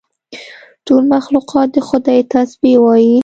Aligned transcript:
ټول 0.85 1.03
مخلوقات 1.13 1.67
د 1.73 1.77
خدای 1.87 2.19
تسبیح 2.33 2.77
وایي. 2.81 3.15